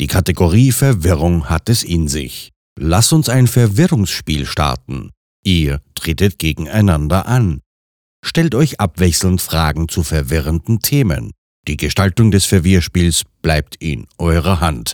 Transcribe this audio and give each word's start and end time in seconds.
Die 0.00 0.08
Kategorie 0.08 0.72
Verwirrung 0.72 1.48
hat 1.48 1.68
es 1.68 1.84
in 1.84 2.08
sich. 2.08 2.50
Lass 2.78 3.12
uns 3.12 3.28
ein 3.28 3.46
Verwirrungsspiel 3.46 4.46
starten. 4.46 5.10
Ihr 5.44 5.80
tretet 5.94 6.38
gegeneinander 6.38 7.26
an. 7.26 7.60
Stellt 8.24 8.54
euch 8.54 8.80
abwechselnd 8.80 9.40
Fragen 9.40 9.88
zu 9.88 10.02
verwirrenden 10.02 10.80
Themen. 10.80 11.30
Die 11.68 11.76
Gestaltung 11.76 12.30
des 12.30 12.44
Verwirrspiels 12.44 13.22
bleibt 13.42 13.76
in 13.76 14.06
eurer 14.18 14.60
Hand. 14.60 14.92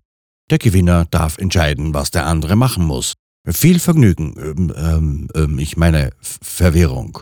Der 0.50 0.58
Gewinner 0.58 1.06
darf 1.10 1.38
entscheiden, 1.38 1.94
was 1.94 2.10
der 2.10 2.26
andere 2.26 2.56
machen 2.56 2.84
muss. 2.84 3.14
Viel 3.46 3.78
Vergnügen, 3.78 4.34
ähm, 4.36 4.72
ähm, 4.76 5.28
ähm, 5.34 5.58
ich 5.58 5.76
meine 5.76 6.10
Verwirrung. 6.20 7.20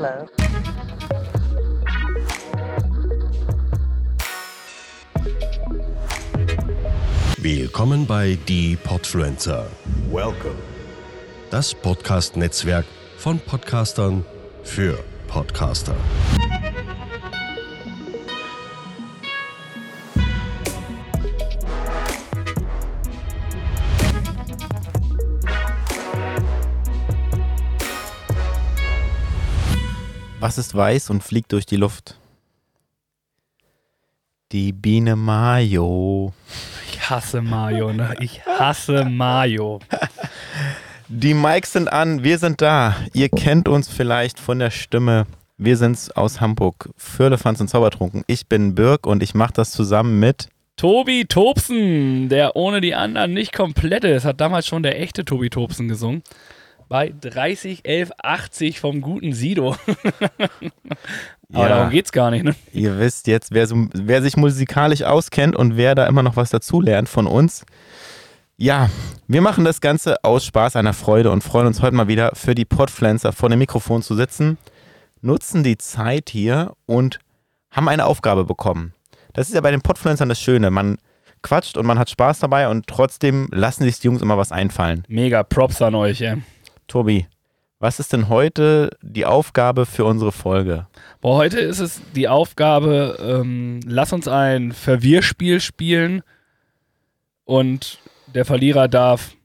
Hello. 0.00 0.26
Willkommen 7.36 8.06
bei 8.06 8.38
Die 8.48 8.76
Podfluencer. 8.76 9.66
Welcome. 10.10 10.54
Das 11.50 11.74
Podcast-Netzwerk 11.74 12.86
von 13.18 13.40
Podcastern 13.40 14.24
für 14.62 14.98
Podcaster. 15.28 15.94
Was 30.50 30.58
ist 30.58 30.74
weiß 30.74 31.10
und 31.10 31.22
fliegt 31.22 31.52
durch 31.52 31.64
die 31.64 31.76
Luft? 31.76 32.18
Die 34.50 34.72
Biene 34.72 35.14
Mayo. 35.14 36.32
Ich 36.90 37.08
hasse 37.08 37.40
Mayo, 37.40 37.92
ne? 37.92 38.16
Ich 38.18 38.44
hasse 38.44 39.04
Mayo. 39.04 39.78
Die 41.06 41.34
Mikes 41.34 41.74
sind 41.74 41.92
an, 41.92 42.24
wir 42.24 42.36
sind 42.38 42.60
da. 42.60 42.96
Ihr 43.12 43.28
kennt 43.28 43.68
uns 43.68 43.88
vielleicht 43.88 44.40
von 44.40 44.58
der 44.58 44.72
Stimme. 44.72 45.28
Wir 45.56 45.76
sind's 45.76 46.10
aus 46.10 46.40
Hamburg. 46.40 46.90
Firlefanz 46.96 47.60
und 47.60 47.68
Zaubertrunken. 47.68 48.24
Ich 48.26 48.48
bin 48.48 48.74
Birk 48.74 49.06
und 49.06 49.22
ich 49.22 49.34
mache 49.34 49.52
das 49.52 49.70
zusammen 49.70 50.18
mit. 50.18 50.48
Tobi 50.74 51.26
Tobsen, 51.26 52.28
der 52.28 52.56
ohne 52.56 52.80
die 52.80 52.96
anderen 52.96 53.34
nicht 53.34 53.52
komplett 53.52 54.02
ist, 54.02 54.24
hat 54.24 54.40
damals 54.40 54.66
schon 54.66 54.82
der 54.82 55.00
echte 55.00 55.24
Tobi 55.24 55.48
Tobsen 55.48 55.86
gesungen. 55.86 56.24
Bei 56.90 57.14
30, 57.20 57.84
11, 57.84 58.10
80 58.20 58.80
vom 58.80 59.00
guten 59.00 59.32
Sido. 59.32 59.76
Aber 61.52 61.62
Ja. 61.62 61.68
darum 61.68 61.90
geht's 61.90 62.10
gar 62.10 62.32
nicht, 62.32 62.44
ne? 62.44 62.56
Ihr 62.72 62.98
wisst 62.98 63.28
jetzt, 63.28 63.52
wer, 63.54 63.68
so, 63.68 63.86
wer 63.94 64.20
sich 64.22 64.36
musikalisch 64.36 65.02
auskennt 65.02 65.54
und 65.54 65.76
wer 65.76 65.94
da 65.94 66.06
immer 66.08 66.24
noch 66.24 66.34
was 66.34 66.50
dazulernt 66.50 67.08
von 67.08 67.28
uns. 67.28 67.64
Ja, 68.56 68.90
wir 69.28 69.40
machen 69.40 69.64
das 69.64 69.80
Ganze 69.80 70.24
aus 70.24 70.44
Spaß, 70.44 70.74
einer 70.74 70.92
Freude 70.92 71.30
und 71.30 71.44
freuen 71.44 71.68
uns 71.68 71.80
heute 71.80 71.94
mal 71.94 72.08
wieder 72.08 72.32
für 72.34 72.56
die 72.56 72.64
Podpflanzer 72.64 73.30
vor 73.32 73.48
dem 73.48 73.60
Mikrofon 73.60 74.02
zu 74.02 74.16
sitzen, 74.16 74.58
nutzen 75.22 75.62
die 75.62 75.78
Zeit 75.78 76.28
hier 76.28 76.72
und 76.86 77.20
haben 77.70 77.88
eine 77.88 78.04
Aufgabe 78.04 78.44
bekommen. 78.44 78.94
Das 79.32 79.48
ist 79.48 79.54
ja 79.54 79.60
bei 79.60 79.70
den 79.70 79.80
Podpflanzern 79.80 80.28
das 80.28 80.40
Schöne. 80.40 80.72
Man 80.72 80.98
quatscht 81.42 81.76
und 81.78 81.86
man 81.86 82.00
hat 82.00 82.10
Spaß 82.10 82.40
dabei 82.40 82.66
und 82.68 82.88
trotzdem 82.88 83.46
lassen 83.52 83.84
sich 83.84 84.00
die 84.00 84.08
Jungs 84.08 84.22
immer 84.22 84.36
was 84.36 84.50
einfallen. 84.50 85.04
Mega 85.06 85.44
Props 85.44 85.80
an 85.82 85.94
euch, 85.94 86.20
ey. 86.20 86.38
Tobi, 86.90 87.28
was 87.78 88.00
ist 88.00 88.12
denn 88.12 88.28
heute 88.28 88.90
die 89.00 89.24
Aufgabe 89.24 89.86
für 89.86 90.04
unsere 90.04 90.32
Folge? 90.32 90.88
Boah, 91.20 91.36
heute 91.36 91.60
ist 91.60 91.78
es 91.78 92.02
die 92.16 92.26
Aufgabe, 92.26 93.16
ähm, 93.22 93.78
lass 93.86 94.12
uns 94.12 94.26
ein 94.26 94.72
Verwirrspiel 94.72 95.60
spielen 95.60 96.22
und 97.44 98.00
der 98.34 98.44
Verlierer 98.44 98.88
darf 98.88 99.36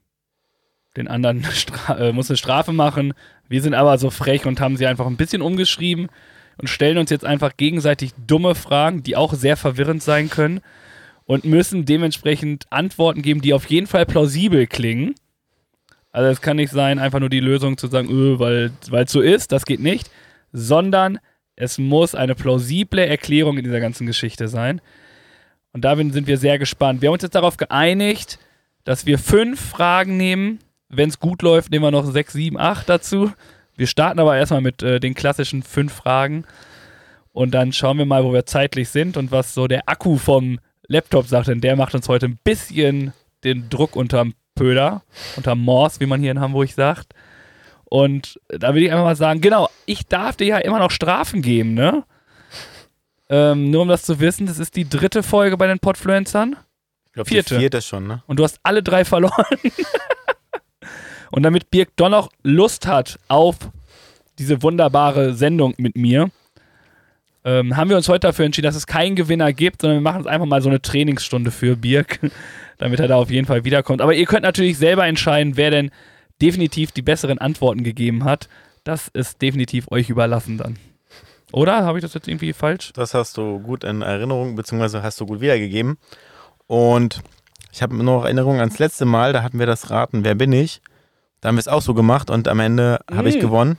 den 0.96 1.06
anderen 1.06 1.46
äh, 1.96 2.10
muss 2.10 2.28
eine 2.28 2.36
Strafe 2.36 2.72
machen. 2.72 3.14
Wir 3.48 3.62
sind 3.62 3.74
aber 3.74 3.96
so 3.98 4.10
frech 4.10 4.44
und 4.44 4.60
haben 4.60 4.76
sie 4.76 4.88
einfach 4.88 5.06
ein 5.06 5.16
bisschen 5.16 5.40
umgeschrieben 5.40 6.08
und 6.58 6.68
stellen 6.68 6.98
uns 6.98 7.10
jetzt 7.10 7.24
einfach 7.24 7.56
gegenseitig 7.56 8.10
dumme 8.26 8.56
Fragen, 8.56 9.04
die 9.04 9.14
auch 9.14 9.34
sehr 9.34 9.56
verwirrend 9.56 10.02
sein 10.02 10.30
können 10.30 10.62
und 11.26 11.44
müssen 11.44 11.84
dementsprechend 11.84 12.64
Antworten 12.70 13.22
geben, 13.22 13.40
die 13.40 13.54
auf 13.54 13.66
jeden 13.66 13.86
Fall 13.86 14.04
plausibel 14.04 14.66
klingen. 14.66 15.14
Also 16.16 16.30
es 16.30 16.40
kann 16.40 16.56
nicht 16.56 16.72
sein, 16.72 16.98
einfach 16.98 17.20
nur 17.20 17.28
die 17.28 17.40
Lösung 17.40 17.76
zu 17.76 17.88
sagen, 17.88 18.08
öh, 18.08 18.38
weil 18.38 18.72
es 19.04 19.12
so 19.12 19.20
ist, 19.20 19.52
das 19.52 19.66
geht 19.66 19.80
nicht, 19.80 20.10
sondern 20.50 21.18
es 21.56 21.76
muss 21.76 22.14
eine 22.14 22.34
plausible 22.34 23.06
Erklärung 23.06 23.58
in 23.58 23.64
dieser 23.64 23.80
ganzen 23.80 24.06
Geschichte 24.06 24.48
sein. 24.48 24.80
Und 25.74 25.84
da 25.84 25.94
sind 25.94 26.26
wir 26.26 26.38
sehr 26.38 26.58
gespannt. 26.58 27.02
Wir 27.02 27.10
haben 27.10 27.12
uns 27.12 27.22
jetzt 27.22 27.34
darauf 27.34 27.58
geeinigt, 27.58 28.38
dass 28.84 29.04
wir 29.04 29.18
fünf 29.18 29.60
Fragen 29.60 30.16
nehmen. 30.16 30.60
Wenn 30.88 31.10
es 31.10 31.20
gut 31.20 31.42
läuft, 31.42 31.70
nehmen 31.70 31.84
wir 31.84 31.90
noch 31.90 32.06
sechs, 32.06 32.32
sieben, 32.32 32.58
acht 32.58 32.88
dazu. 32.88 33.30
Wir 33.76 33.86
starten 33.86 34.18
aber 34.18 34.38
erstmal 34.38 34.62
mit 34.62 34.82
äh, 34.82 34.98
den 35.00 35.12
klassischen 35.12 35.62
fünf 35.62 35.92
Fragen. 35.92 36.46
Und 37.32 37.52
dann 37.52 37.74
schauen 37.74 37.98
wir 37.98 38.06
mal, 38.06 38.24
wo 38.24 38.32
wir 38.32 38.46
zeitlich 38.46 38.88
sind 38.88 39.18
und 39.18 39.32
was 39.32 39.52
so 39.52 39.66
der 39.66 39.86
Akku 39.86 40.16
vom 40.16 40.60
Laptop 40.88 41.26
sagt. 41.26 41.48
Denn 41.48 41.60
der 41.60 41.76
macht 41.76 41.94
uns 41.94 42.08
heute 42.08 42.24
ein 42.24 42.38
bisschen 42.42 43.12
den 43.44 43.68
Druck 43.68 43.96
unterm 43.96 44.32
Pöder, 44.56 45.02
unterm 45.36 45.60
Morse, 45.60 46.00
wie 46.00 46.06
man 46.06 46.20
hier 46.20 46.32
in 46.32 46.40
Hamburg 46.40 46.70
sagt. 46.70 47.14
Und 47.84 48.40
da 48.48 48.74
will 48.74 48.82
ich 48.82 48.90
einfach 48.90 49.04
mal 49.04 49.14
sagen, 49.14 49.40
genau, 49.40 49.68
ich 49.84 50.06
darf 50.06 50.36
dir 50.36 50.46
ja 50.46 50.58
immer 50.58 50.80
noch 50.80 50.90
Strafen 50.90 51.40
geben, 51.40 51.74
ne? 51.74 52.02
Ähm, 53.28 53.70
nur 53.70 53.82
um 53.82 53.88
das 53.88 54.02
zu 54.02 54.18
wissen, 54.18 54.46
das 54.46 54.58
ist 54.58 54.74
die 54.76 54.88
dritte 54.88 55.22
Folge 55.22 55.56
bei 55.56 55.66
den 55.66 55.78
Podfluencern. 55.78 56.56
Ich 57.06 57.12
glaube, 57.12 57.28
Vierte. 57.28 57.58
vierte 57.58 57.82
schon, 57.82 58.06
ne? 58.06 58.22
Und 58.26 58.38
du 58.38 58.44
hast 58.44 58.58
alle 58.64 58.82
drei 58.82 59.04
verloren. 59.04 59.44
und 61.30 61.42
damit 61.44 61.70
Birk 61.70 61.90
doch 61.96 62.08
noch 62.08 62.30
Lust 62.42 62.86
hat 62.86 63.18
auf 63.28 63.56
diese 64.38 64.62
wunderbare 64.62 65.34
Sendung 65.34 65.74
mit 65.76 65.96
mir, 65.96 66.30
ähm, 67.46 67.76
haben 67.76 67.88
wir 67.88 67.96
uns 67.96 68.08
heute 68.08 68.26
dafür 68.26 68.44
entschieden, 68.44 68.66
dass 68.66 68.74
es 68.76 68.86
keinen 68.86 69.14
Gewinner 69.16 69.52
gibt, 69.52 69.80
sondern 69.80 69.98
wir 69.98 70.02
machen 70.02 70.18
uns 70.18 70.26
einfach 70.26 70.46
mal 70.46 70.60
so 70.60 70.68
eine 70.68 70.82
Trainingsstunde 70.82 71.50
für 71.52 71.76
Birk, 71.76 72.18
damit 72.78 73.00
er 73.00 73.08
da 73.08 73.16
auf 73.16 73.30
jeden 73.30 73.46
Fall 73.46 73.64
wiederkommt. 73.64 74.02
Aber 74.02 74.12
ihr 74.14 74.26
könnt 74.26 74.42
natürlich 74.42 74.76
selber 74.76 75.06
entscheiden, 75.06 75.56
wer 75.56 75.70
denn 75.70 75.90
definitiv 76.42 76.90
die 76.92 77.02
besseren 77.02 77.38
Antworten 77.38 77.84
gegeben 77.84 78.24
hat. 78.24 78.48
Das 78.84 79.08
ist 79.08 79.40
definitiv 79.40 79.90
euch 79.90 80.10
überlassen 80.10 80.58
dann. 80.58 80.76
Oder? 81.52 81.84
Habe 81.84 81.98
ich 81.98 82.02
das 82.02 82.14
jetzt 82.14 82.26
irgendwie 82.28 82.52
falsch? 82.52 82.92
Das 82.94 83.14
hast 83.14 83.36
du 83.36 83.60
gut 83.60 83.84
in 83.84 84.02
Erinnerung, 84.02 84.56
beziehungsweise 84.56 85.02
hast 85.02 85.20
du 85.20 85.26
gut 85.26 85.40
wiedergegeben. 85.40 85.96
Und 86.66 87.22
ich 87.72 87.80
habe 87.82 87.96
noch 87.96 88.24
Erinnerung 88.24 88.58
ans 88.58 88.78
letzte 88.80 89.04
Mal, 89.04 89.32
da 89.32 89.42
hatten 89.42 89.58
wir 89.58 89.66
das 89.66 89.90
Raten, 89.90 90.24
wer 90.24 90.34
bin 90.34 90.52
ich? 90.52 90.80
Da 91.40 91.48
haben 91.48 91.56
wir 91.56 91.60
es 91.60 91.68
auch 91.68 91.82
so 91.82 91.94
gemacht 91.94 92.28
und 92.30 92.48
am 92.48 92.58
Ende 92.58 93.00
habe 93.10 93.28
ich 93.28 93.36
Mm. 93.36 93.40
gewonnen. 93.40 93.78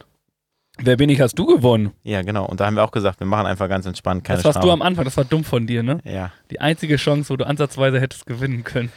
Wer 0.80 0.98
bin 0.98 1.10
ich, 1.10 1.20
hast 1.22 1.38
du 1.40 1.46
gewonnen. 1.46 1.92
Ja, 2.04 2.22
genau. 2.22 2.46
Und 2.46 2.60
da 2.60 2.66
haben 2.68 2.76
wir 2.76 2.84
auch 2.84 2.92
gesagt, 2.92 3.20
wir 3.20 3.28
machen 3.28 3.46
einfach 3.48 3.68
ganz 3.70 3.86
entspannt, 3.86 4.24
keine 4.24 4.38
das 4.38 4.46
warst 4.46 4.56
Strafe. 4.58 4.68
du 4.68 4.72
am 4.74 4.82
Anfang, 4.82 5.06
das 5.06 5.18
war 5.18 5.26
dumm 5.26 5.44
von 5.44 5.66
dir, 5.68 5.84
ne? 5.84 6.00
Ja. 6.04 6.32
Die 6.52 6.60
einzige 6.62 6.98
Chance, 6.98 7.30
wo 7.30 7.36
du 7.38 7.46
ansatzweise 7.48 8.00
hättest 8.00 8.26
gewinnen 8.26 8.64
können. 8.64 8.92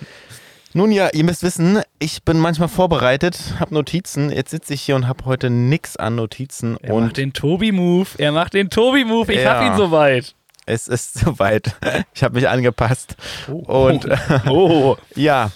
Nun 0.73 0.93
ja, 0.93 1.09
ihr 1.13 1.25
müsst 1.25 1.43
wissen, 1.43 1.81
ich 1.99 2.23
bin 2.23 2.39
manchmal 2.39 2.69
vorbereitet, 2.69 3.55
habe 3.59 3.75
Notizen. 3.75 4.31
Jetzt 4.31 4.51
sitze 4.51 4.73
ich 4.75 4.83
hier 4.83 4.95
und 4.95 5.09
habe 5.09 5.25
heute 5.25 5.51
nix 5.51 5.97
an 5.97 6.15
Notizen. 6.15 6.77
Er 6.81 6.95
macht 6.95 7.03
und 7.03 7.17
den 7.17 7.33
Tobi-Move. 7.33 8.07
Er 8.19 8.31
macht 8.31 8.55
den 8.55 8.71
Tobi-Move. 8.71 9.33
Ich 9.33 9.41
Ja. 9.43 9.55
hab 9.59 9.67
ihn 9.73 9.77
soweit. 9.77 10.35
es 10.67 10.87
ist 10.87 11.15
soweit. 11.19 11.75
Ich 12.15 12.23
habe 12.23 12.35
mich 12.37 12.49
angepasst. 12.49 13.17
Und 13.49 14.07
Oh. 14.49 14.97
Ja. 15.17 15.51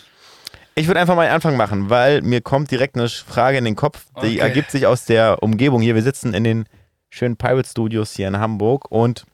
Ich 0.77 0.87
würde 0.89 1.01
einfach 1.01 1.15
mal 1.15 1.23
einen 1.23 1.35
Anfang 1.35 1.57
machen, 1.57 1.89
weil 1.91 2.21
mir 2.23 2.41
kommt 2.41 2.71
direkt 2.71 2.97
eine 2.97 3.09
Frage 3.09 3.59
in 3.59 3.65
den 3.65 3.77
Kopf, 3.77 4.07
die 4.23 4.27
Okay. 4.27 4.39
ergibt 4.39 4.71
sich 4.73 4.87
aus 4.87 5.05
der 5.05 5.43
Umgebung 5.43 5.81
hier. 5.81 5.95
Wir 5.95 6.03
sitzen 6.03 6.35
in 6.35 6.43
den 6.45 6.65
schönen 7.11 7.37
Pirate 7.37 7.69
Studios 7.69 8.13
hier 8.13 8.27
in 8.27 8.39
Hamburg 8.39 8.91
und 8.91 9.25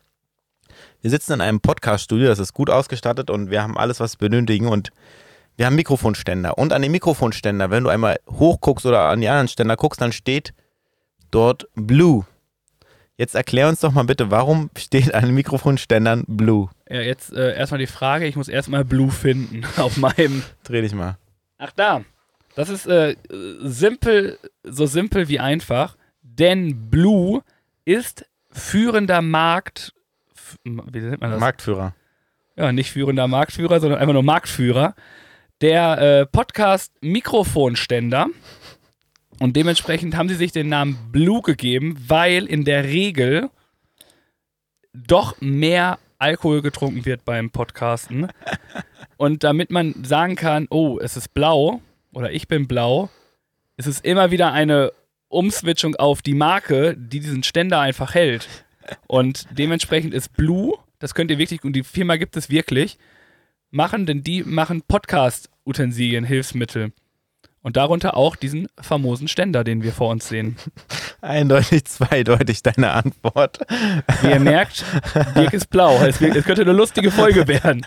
wir 1.01 1.11
sitzen 1.11 1.33
in 1.35 1.41
einem 1.41 1.61
Podcast-Studio, 1.61 2.29
das 2.29 2.39
ist 2.39 2.53
gut 2.53 2.69
ausgestattet 2.69 3.31
und 3.31 3.51
wir 3.51 3.63
haben 3.63 3.79
alles, 3.79 4.01
was 4.01 4.21
wir 4.21 4.29
benötigen 4.29 4.69
und 4.69 4.91
wir 5.57 5.65
haben 5.67 5.77
Mikrofonständer. 5.77 6.59
Und 6.59 6.75
an 6.75 6.83
dem 6.83 6.93
Mikrofonständer, 6.93 7.71
wenn 7.71 7.85
du 7.85 7.91
einmal 7.91 8.19
hochguckst 8.29 8.85
oder 8.85 9.05
an 9.09 9.21
die 9.23 9.29
anderen 9.29 9.49
Ständer 9.49 9.77
guckst, 9.77 10.01
dann 10.01 10.13
steht 10.13 10.53
dort 11.31 11.69
Blue. 11.75 12.27
Jetzt 13.17 13.35
erklär 13.35 13.69
uns 13.69 13.81
doch 13.81 13.93
mal 13.93 14.05
bitte, 14.05 14.31
warum 14.31 14.71
steht 14.77 15.13
an 15.15 15.25
den 15.27 15.35
Mikrofonständern 15.35 16.25
Blue? 16.27 16.69
Ja, 16.89 17.01
jetzt 17.01 17.33
äh, 17.33 17.55
erstmal 17.57 17.79
die 17.79 17.87
Frage. 17.87 18.27
Ich 18.27 18.37
muss 18.37 18.49
erstmal 18.49 18.85
Blue 18.85 19.11
finden 19.11 19.63
auf 19.79 19.97
meinem. 19.97 20.43
Dreh 20.65 20.83
dich 20.83 20.95
mal. 20.95 21.17
Ach, 21.61 21.73
da. 21.77 22.05
Das 22.55 22.71
ist 22.71 22.87
äh, 22.87 23.17
simpel, 23.61 24.39
so 24.65 24.87
simpel 24.87 25.29
wie 25.29 25.39
einfach. 25.39 25.97
Denn 26.23 26.89
Blue 26.91 27.43
ist 27.85 28.25
führender 28.51 29.21
Markt. 29.21 29.93
Wie 30.65 30.71
nennt 30.71 31.21
man 31.21 31.33
das? 31.33 31.41
Marktführer. 31.41 31.95
ja, 32.57 32.73
nicht 32.73 32.91
führender 32.91 33.29
Marktführer, 33.29 33.79
sondern 33.79 34.01
einfach 34.01 34.15
nur 34.15 34.23
Marktführer. 34.23 34.95
Der 35.61 35.99
äh, 35.99 36.27
Podcast 36.27 36.95
Mikrofonständer. 37.03 38.29
Und 39.39 39.55
dementsprechend 39.55 40.17
haben 40.17 40.31
sie 40.31 40.35
sich 40.35 40.53
den 40.53 40.71
Namen 40.71 40.99
Blue 41.13 41.43
gegeben, 41.43 42.03
weil 42.09 42.47
in 42.47 42.65
der 42.65 42.85
Regel 42.85 43.51
doch 44.95 45.39
mehr 45.41 45.99
Alkohol 46.21 46.63
getrunken 46.63 47.05
wird 47.05 47.25
beim 47.25 47.51
Podcasten. 47.51 48.29
Und 49.17 49.43
damit 49.43 49.71
man 49.71 50.05
sagen 50.05 50.37
kann, 50.37 50.67
oh, 50.71 50.99
es 51.01 51.17
ist 51.17 51.35
blau 51.35 51.81
oder 52.13 52.31
ich 52.31 52.47
bin 52.47 52.69
blau, 52.69 53.11
ist 53.77 53.87
es 53.87 54.01
immer 54.01 54.31
wieder 54.31 54.53
eine 54.53 54.93
Umswitchung 55.29 55.97
auf 55.97 56.23
die 56.23 56.35
Marke, 56.35 56.97
die 56.97 57.21
diesen 57.21 57.43
Ständer 57.43 57.81
einfach 57.81 58.15
hält. 58.15 58.49
Und 59.07 59.47
dementsprechend 59.57 60.13
ist 60.13 60.37
Blue, 60.37 60.77
das 60.99 61.15
könnt 61.15 61.31
ihr 61.31 61.39
wirklich, 61.39 61.65
und 61.65 61.73
die 61.73 61.85
Firma 61.85 62.17
gibt 62.17 62.37
es 62.37 62.51
wirklich, 62.51 62.99
machen, 63.71 64.05
denn 64.05 64.23
die 64.23 64.43
machen 64.43 64.83
Podcast-Utensilien, 64.83 66.25
Hilfsmittel. 66.25 66.93
Und 67.63 67.77
darunter 67.77 68.17
auch 68.17 68.37
diesen 68.37 68.69
famosen 68.81 69.29
Ständer, 69.29 69.65
den 69.65 69.83
wir 69.83 69.93
vor 69.93 70.11
uns 70.11 70.29
sehen. 70.29 70.57
Eindeutig, 71.23 71.85
zweideutig 71.85 72.63
deine 72.63 72.93
Antwort. 72.93 73.59
Wie 74.23 74.31
ihr 74.31 74.41
merkt, 74.41 74.85
Dirk 75.37 75.53
ist 75.53 75.69
blau. 75.69 75.99
Es, 76.03 76.19
könnte 76.19 76.63
eine 76.63 76.73
lustige 76.73 77.11
Folge 77.11 77.47
werden. 77.47 77.87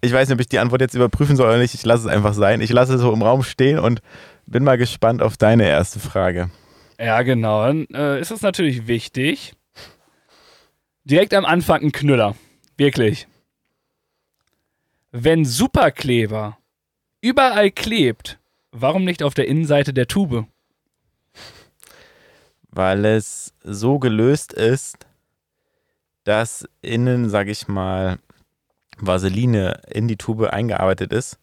Ich 0.00 0.12
weiß 0.12 0.28
nicht, 0.28 0.34
ob 0.34 0.40
ich 0.40 0.48
die 0.48 0.58
Antwort 0.58 0.80
jetzt 0.80 0.94
überprüfen 0.94 1.36
soll 1.36 1.48
oder 1.48 1.58
nicht. 1.58 1.74
Ich 1.74 1.84
lasse 1.84 2.08
es 2.08 2.14
einfach 2.14 2.34
sein. 2.34 2.60
Ich 2.60 2.70
lasse 2.70 2.94
es 2.94 3.00
so 3.00 3.12
im 3.12 3.22
Raum 3.22 3.42
stehen 3.42 3.78
und 3.78 4.00
bin 4.46 4.64
mal 4.64 4.78
gespannt 4.78 5.22
auf 5.22 5.36
deine 5.36 5.68
erste 5.68 5.98
Frage. 5.98 6.50
Ja, 6.98 7.22
genau. 7.22 7.66
Dann 7.66 7.86
äh, 7.92 8.20
ist 8.20 8.30
es 8.30 8.42
natürlich 8.42 8.86
wichtig. 8.86 9.54
Direkt 11.04 11.34
am 11.34 11.44
Anfang 11.44 11.82
ein 11.82 11.92
Knüller. 11.92 12.34
Wirklich. 12.76 13.26
Wenn 15.12 15.44
Superkleber 15.44 16.58
überall 17.20 17.70
klebt, 17.70 18.38
warum 18.72 19.04
nicht 19.04 19.22
auf 19.22 19.34
der 19.34 19.46
Innenseite 19.46 19.92
der 19.92 20.08
Tube? 20.08 20.46
Weil 22.74 23.04
es 23.04 23.52
so 23.62 23.98
gelöst 23.98 24.52
ist, 24.52 25.06
dass 26.24 26.66
innen, 26.82 27.30
sag 27.30 27.48
ich 27.48 27.68
mal, 27.68 28.18
Vaseline 28.98 29.80
in 29.88 30.08
die 30.08 30.16
Tube 30.16 30.48
eingearbeitet 30.52 31.12
ist. 31.12 31.38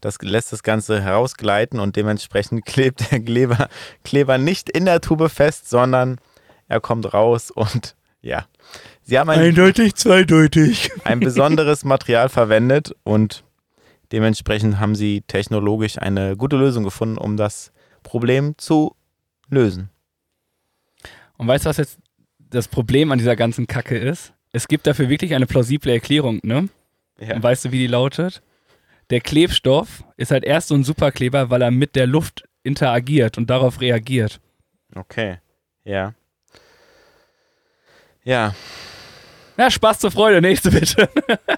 Das 0.00 0.20
lässt 0.20 0.52
das 0.52 0.64
Ganze 0.64 1.00
herausgleiten 1.00 1.78
und 1.78 1.94
dementsprechend 1.94 2.66
klebt 2.66 3.10
der 3.12 3.20
Kleber, 3.20 3.68
Kleber 4.02 4.38
nicht 4.38 4.68
in 4.68 4.84
der 4.84 5.00
Tube 5.00 5.30
fest, 5.30 5.70
sondern 5.70 6.18
er 6.68 6.80
kommt 6.80 7.14
raus 7.14 7.50
und 7.50 7.94
ja. 8.20 8.46
Sie 9.02 9.18
haben 9.18 9.30
ein, 9.30 9.38
Eindeutig, 9.38 9.94
zweideutig. 9.94 10.90
ein 11.04 11.20
besonderes 11.20 11.84
Material 11.84 12.28
verwendet 12.28 12.94
und 13.04 13.44
dementsprechend 14.10 14.80
haben 14.80 14.94
sie 14.94 15.22
technologisch 15.22 15.98
eine 15.98 16.36
gute 16.36 16.56
Lösung 16.56 16.84
gefunden, 16.84 17.18
um 17.18 17.36
das 17.36 17.72
Problem 18.02 18.56
zu 18.58 18.96
lösen. 19.48 19.91
Und 21.42 21.48
weißt 21.48 21.64
du, 21.64 21.70
was 21.70 21.76
jetzt 21.78 21.98
das 22.38 22.68
Problem 22.68 23.10
an 23.10 23.18
dieser 23.18 23.34
ganzen 23.34 23.66
Kacke 23.66 23.98
ist? 23.98 24.32
Es 24.52 24.68
gibt 24.68 24.86
dafür 24.86 25.08
wirklich 25.08 25.34
eine 25.34 25.46
plausible 25.46 25.92
Erklärung, 25.92 26.38
ne? 26.44 26.68
Ja. 27.18 27.34
Und 27.34 27.42
weißt 27.42 27.64
du, 27.64 27.72
wie 27.72 27.78
die 27.78 27.86
lautet? 27.88 28.42
Der 29.10 29.20
Klebstoff 29.20 30.04
ist 30.16 30.30
halt 30.30 30.44
erst 30.44 30.68
so 30.68 30.76
ein 30.76 30.84
Superkleber, 30.84 31.50
weil 31.50 31.62
er 31.62 31.72
mit 31.72 31.96
der 31.96 32.06
Luft 32.06 32.44
interagiert 32.62 33.38
und 33.38 33.50
darauf 33.50 33.80
reagiert. 33.80 34.40
Okay, 34.94 35.38
ja. 35.82 36.14
Ja, 38.22 38.54
Ja, 39.56 39.68
Spaß 39.68 39.98
zur 39.98 40.12
Freude, 40.12 40.40
nächste 40.40 40.70
bitte. 40.70 41.08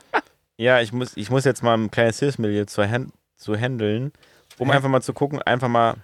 ja, 0.56 0.80
ich 0.80 0.94
muss, 0.94 1.14
ich 1.14 1.28
muss 1.28 1.44
jetzt 1.44 1.62
mal 1.62 1.74
ein 1.76 1.90
kleines 1.90 2.20
Hilfsmittel 2.20 2.64
zu, 2.66 2.88
hand, 2.88 3.12
zu 3.36 3.54
handeln, 3.54 4.12
um 4.56 4.68
Ja. 4.68 4.76
einfach 4.76 4.88
mal 4.88 5.02
zu 5.02 5.12
gucken, 5.12 5.42
einfach 5.42 5.68
mal, 5.68 5.96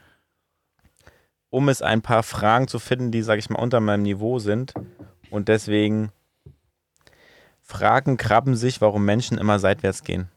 um 1.50 1.68
es 1.68 1.82
ein 1.82 2.00
paar 2.00 2.22
Fragen 2.22 2.68
zu 2.68 2.78
finden, 2.78 3.10
die, 3.10 3.22
sag 3.22 3.38
ich 3.38 3.50
mal, 3.50 3.58
unter 3.58 3.80
meinem 3.80 4.02
Niveau 4.02 4.38
sind. 4.38 4.72
Und 5.30 5.48
deswegen 5.48 6.10
fragen 7.60 8.16
Krabben 8.16 8.56
sich, 8.56 8.80
warum 8.80 9.04
Menschen 9.04 9.38
immer 9.38 9.58
seitwärts 9.58 10.02
gehen. 10.04 10.28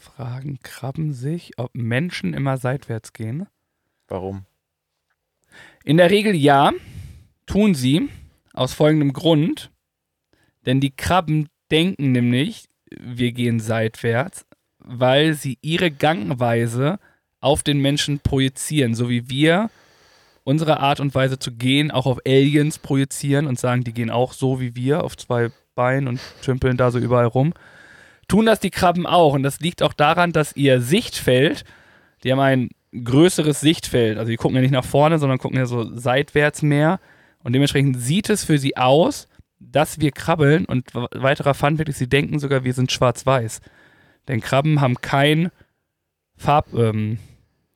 Fragen 0.00 0.58
Krabben 0.62 1.12
sich, 1.12 1.58
ob 1.58 1.74
Menschen 1.74 2.34
immer 2.34 2.56
seitwärts 2.56 3.12
gehen? 3.12 3.46
Warum? 4.08 4.44
In 5.84 5.98
der 5.98 6.10
Regel 6.10 6.34
ja, 6.34 6.72
tun 7.46 7.74
sie, 7.74 8.08
aus 8.52 8.72
folgendem 8.72 9.12
Grund. 9.12 9.70
Denn 10.66 10.80
die 10.80 10.94
Krabben 10.94 11.48
denken 11.70 12.12
nämlich, 12.12 12.68
wir 12.90 13.32
gehen 13.32 13.60
seitwärts, 13.60 14.46
weil 14.78 15.34
sie 15.34 15.58
ihre 15.60 15.90
Gangweise 15.90 16.98
auf 17.40 17.62
den 17.62 17.80
Menschen 17.80 18.20
projizieren, 18.20 18.94
so 18.94 19.10
wie 19.10 19.28
wir 19.28 19.70
unsere 20.44 20.80
Art 20.80 21.00
und 21.00 21.14
Weise 21.14 21.38
zu 21.38 21.52
gehen 21.52 21.90
auch 21.90 22.06
auf 22.06 22.18
Aliens 22.26 22.78
projizieren 22.78 23.46
und 23.46 23.58
sagen, 23.58 23.82
die 23.82 23.92
gehen 23.92 24.10
auch 24.10 24.32
so 24.32 24.60
wie 24.60 24.76
wir 24.76 25.02
auf 25.02 25.16
zwei 25.16 25.50
Beinen 25.74 26.06
und 26.06 26.20
tümpeln 26.42 26.76
da 26.76 26.90
so 26.90 26.98
überall 26.98 27.26
rum. 27.26 27.54
Tun 28.28 28.46
das 28.46 28.60
die 28.60 28.70
Krabben 28.70 29.06
auch 29.06 29.34
und 29.34 29.42
das 29.42 29.60
liegt 29.60 29.82
auch 29.82 29.92
daran, 29.92 30.32
dass 30.32 30.56
ihr 30.56 30.80
Sichtfeld, 30.80 31.64
die 32.22 32.32
haben 32.32 32.40
ein 32.40 32.70
größeres 32.92 33.60
Sichtfeld, 33.60 34.18
also 34.18 34.30
die 34.30 34.36
gucken 34.36 34.56
ja 34.56 34.62
nicht 34.62 34.70
nach 34.70 34.84
vorne, 34.84 35.18
sondern 35.18 35.38
gucken 35.38 35.58
ja 35.58 35.66
so 35.66 35.94
seitwärts 35.96 36.62
mehr 36.62 37.00
und 37.42 37.52
dementsprechend 37.52 38.00
sieht 38.00 38.30
es 38.30 38.44
für 38.44 38.58
sie 38.58 38.76
aus, 38.76 39.28
dass 39.58 40.00
wir 40.00 40.12
krabbeln 40.12 40.64
und 40.66 40.94
weiterer 40.94 41.54
Fun 41.54 41.78
wirklich, 41.78 41.96
sie 41.96 42.08
denken 42.08 42.38
sogar, 42.38 42.64
wir 42.64 42.74
sind 42.74 42.92
schwarz-weiß. 42.92 43.60
Denn 44.28 44.40
Krabben 44.40 44.80
haben 44.80 45.00
kein 45.00 45.50
Farb, 46.36 46.72
ähm, 46.74 47.18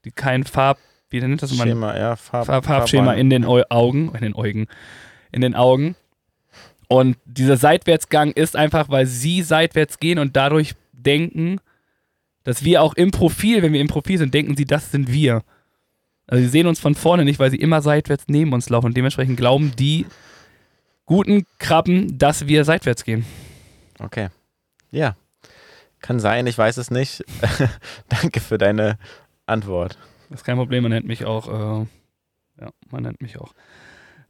die 0.05 0.11
kein 0.11 0.44
Farb, 0.44 0.79
wie 1.10 1.20
nennt 1.20 1.43
das 1.43 1.55
man? 1.55 1.69
Schema, 1.69 1.96
ja, 1.96 2.16
Farb, 2.16 2.46
Farb, 2.46 2.64
Farbschema 2.64 3.06
Farbbahn. 3.06 3.20
in 3.20 3.31
den 3.31 3.44
Au 3.44 3.62
Augen, 3.69 4.12
in 4.14 4.20
den 4.20 4.34
Augen, 4.34 4.66
in 5.32 5.40
den 5.40 5.55
Augen. 5.55 5.96
Und 6.88 7.16
dieser 7.25 7.56
Seitwärtsgang 7.56 8.32
ist 8.32 8.56
einfach, 8.56 8.88
weil 8.88 9.06
sie 9.06 9.43
seitwärts 9.43 9.99
gehen 9.99 10.19
und 10.19 10.37
dadurch 10.37 10.75
denken, 10.93 11.60
dass 12.44 12.64
wir 12.64 12.82
auch 12.82 12.94
im 12.94 13.10
Profil, 13.10 13.62
wenn 13.62 13.75
wir 13.75 13.81
im 13.81 13.88
Profil 13.88 14.19
sind, 14.19 14.32
denken 14.32 14.56
sie, 14.56 14.64
das 14.64 14.90
sind 14.90 15.12
wir. 15.12 15.43
Also 16.26 16.43
sie 16.43 16.49
sehen 16.49 16.66
uns 16.66 16.81
von 16.81 16.94
vorne 16.94 17.25
nicht, 17.25 17.38
weil 17.38 17.50
sie 17.50 17.58
immer 17.58 17.82
seitwärts 17.82 18.25
neben 18.28 18.52
uns 18.52 18.70
laufen. 18.70 18.87
Und 18.87 18.96
dementsprechend 18.96 19.37
glauben 19.37 19.72
die 19.76 20.06
guten 21.05 21.46
Krabben, 21.58 22.19
dass 22.19 22.46
wir 22.46 22.64
seitwärts 22.64 23.05
gehen. 23.05 23.25
Okay. 23.99 24.28
Ja. 24.90 25.16
Kann 26.00 26.20
sein, 26.20 26.46
ich 26.46 26.56
weiß 26.56 26.76
es 26.76 26.90
nicht. 26.90 27.25
Danke 28.08 28.40
für 28.40 28.56
deine 28.56 28.99
Antwort. 29.46 29.99
Das 30.28 30.40
ist 30.40 30.44
kein 30.44 30.56
Problem, 30.56 30.82
man 30.82 30.92
nennt 30.92 31.06
mich 31.06 31.25
auch, 31.25 31.48
äh, 31.48 31.86
ja, 32.60 32.70
man 32.90 33.02
nennt 33.02 33.22
mich 33.22 33.38
auch. 33.38 33.54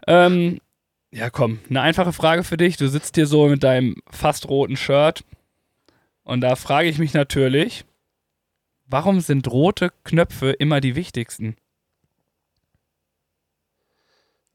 Ähm, 0.07 0.61
ja, 1.11 1.31
komm, 1.31 1.59
eine 1.69 1.81
einfache 1.81 2.13
Frage 2.13 2.45
für 2.45 2.57
dich. 2.57 2.77
Du 2.77 2.89
sitzt 2.89 3.15
hier 3.15 3.27
so 3.27 3.49
mit 3.49 3.65
deinem 3.65 3.97
fast 4.11 4.49
roten 4.49 4.77
Shirt 4.77 5.25
und 6.23 6.41
da 6.41 6.57
frage 6.57 6.89
ich 6.89 6.99
mich 6.99 7.15
natürlich, 7.15 7.85
warum 8.87 9.21
sind 9.21 9.51
rote 9.51 9.91
Knöpfe 10.05 10.51
immer 10.51 10.81
die 10.81 10.95
wichtigsten? 10.95 11.57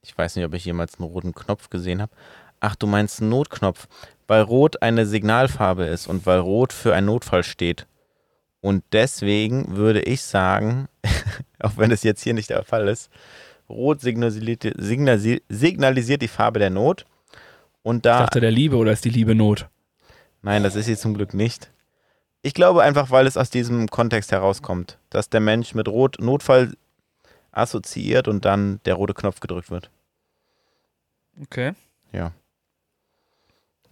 Ich 0.01 0.17
weiß 0.17 0.35
nicht, 0.35 0.45
ob 0.45 0.53
ich 0.53 0.65
jemals 0.65 0.99
einen 0.99 1.09
roten 1.09 1.33
Knopf 1.33 1.69
gesehen 1.69 2.01
habe. 2.01 2.11
Ach, 2.59 2.75
du 2.75 2.87
meinst 2.87 3.21
einen 3.21 3.29
Notknopf. 3.29 3.87
Weil 4.27 4.41
Rot 4.41 4.81
eine 4.81 5.05
Signalfarbe 5.05 5.85
ist 5.85 6.07
und 6.07 6.25
weil 6.25 6.39
Rot 6.39 6.73
für 6.73 6.93
einen 6.93 7.07
Notfall 7.07 7.43
steht. 7.43 7.87
Und 8.63 8.83
deswegen 8.93 9.75
würde 9.75 9.99
ich 10.01 10.23
sagen, 10.23 10.87
auch 11.59 11.73
wenn 11.75 11.91
es 11.91 12.01
jetzt 12.03 12.23
hier 12.23 12.33
nicht 12.33 12.49
der 12.49 12.63
Fall 12.63 12.87
ist, 12.87 13.11
Rot 13.69 13.99
signalisiert, 13.99 14.63
signalisiert, 14.77 15.43
signalisiert 15.49 16.21
die 16.21 16.27
Farbe 16.29 16.59
der 16.59 16.69
Not. 16.69 17.05
Und 17.81 17.97
Ich 17.97 18.01
da, 18.03 18.19
dachte, 18.21 18.39
der 18.39 18.51
Liebe 18.51 18.77
oder 18.77 18.93
ist 18.93 19.03
die 19.03 19.09
Liebe 19.09 19.35
Not? 19.35 19.67
nein, 20.41 20.63
das 20.63 20.75
ist 20.75 20.85
sie 20.85 20.95
zum 20.95 21.13
Glück 21.13 21.33
nicht. 21.33 21.71
Ich 22.41 22.53
glaube 22.53 22.83
einfach, 22.83 23.11
weil 23.11 23.27
es 23.27 23.35
aus 23.37 23.49
diesem 23.49 23.87
Kontext 23.89 24.31
herauskommt, 24.31 24.97
dass 25.09 25.29
der 25.29 25.41
Mensch 25.41 25.75
mit 25.75 25.87
Rot 25.89 26.19
Notfall 26.21 26.73
assoziiert 27.51 28.29
und 28.29 28.45
dann 28.45 28.79
der 28.85 28.95
rote 28.95 29.13
Knopf 29.13 29.41
gedrückt 29.41 29.69
wird. 29.71 29.89
Okay. 31.41 31.73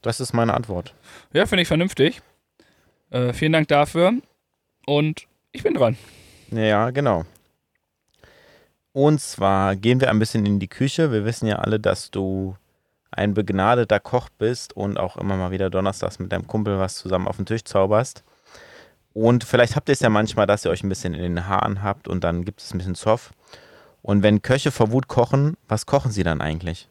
Das 0.02 0.20
ist 0.20 0.34
meine 0.34 0.54
Antwort. 0.56 0.96
Ja, 1.32 1.46
finde 1.46 1.62
ich 1.62 1.68
vernünftig. 1.68 2.22
Äh, 3.12 3.34
vielen 3.34 3.52
Dank 3.52 3.68
dafür. 3.68 4.14
Und 4.92 5.26
ich 5.54 5.64
bin 5.64 5.74
dran. 5.74 5.96
Ja, 6.52 6.90
genau. 6.90 7.24
Und 8.92 9.22
zwar 9.22 9.78
gehen 9.78 10.02
wir 10.02 10.10
ein 10.10 10.20
bisschen 10.20 10.46
in 10.46 10.60
die 10.60 10.68
Küche. 10.68 11.14
Wir 11.14 11.24
wissen 11.24 11.48
ja 11.48 11.60
alle, 11.60 11.80
dass 11.80 12.12
du 12.12 12.58
ein 13.10 13.34
begnadeter 13.34 14.02
Koch 14.02 14.28
bist 14.38 14.76
und 14.76 15.00
auch 15.00 15.16
immer 15.16 15.38
mal 15.38 15.52
wieder 15.52 15.70
donnerstags 15.70 16.20
mit 16.20 16.34
deinem 16.34 16.46
Kumpel 16.46 16.78
was 16.78 16.96
zusammen 16.96 17.30
auf 17.30 17.38
den 17.38 17.46
Tisch 17.46 17.64
zauberst. 17.64 18.26
Und 19.14 19.46
vielleicht 19.46 19.78
habt 19.78 19.88
ihr 19.88 19.94
es 19.94 20.02
ja 20.02 20.10
manchmal, 20.10 20.46
dass 20.46 20.66
ihr 20.66 20.72
euch 20.72 20.84
ein 20.84 20.90
bisschen 20.90 21.14
in 21.14 21.22
den 21.22 21.48
Haaren 21.48 21.84
habt 21.84 22.10
und 22.10 22.26
dann 22.26 22.44
gibt 22.44 22.60
es 22.60 22.74
ein 22.74 22.80
bisschen 22.80 22.96
Zoff. 22.96 23.32
Und 24.02 24.24
wenn 24.24 24.42
Köche 24.42 24.72
vor 24.72 24.92
Wut 24.92 25.08
kochen, 25.08 25.56
was 25.70 25.86
kochen 25.86 26.12
sie 26.12 26.24
dann 26.24 26.42
eigentlich? 26.42 26.90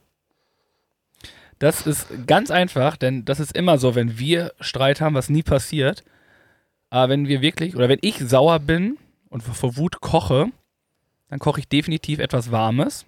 Das 1.58 1.86
ist 1.86 2.06
ganz 2.26 2.50
einfach, 2.50 2.96
denn 2.96 3.26
das 3.26 3.40
ist 3.40 3.54
immer 3.54 3.76
so, 3.76 3.94
wenn 3.94 4.18
wir 4.18 4.54
Streit 4.58 5.02
haben, 5.02 5.14
was 5.14 5.28
nie 5.28 5.42
passiert. 5.42 6.02
Aber 6.90 7.08
wenn 7.08 7.28
wir 7.28 7.40
wirklich, 7.40 7.76
oder 7.76 7.88
wenn 7.88 8.00
ich 8.02 8.18
sauer 8.18 8.58
bin 8.58 8.98
und 9.28 9.42
vor 9.42 9.76
Wut 9.76 10.00
koche, 10.00 10.50
dann 11.28 11.38
koche 11.38 11.60
ich 11.60 11.68
definitiv 11.68 12.18
etwas 12.18 12.50
Warmes 12.50 13.06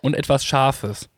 und 0.00 0.14
etwas 0.14 0.44
Scharfes. 0.44 1.10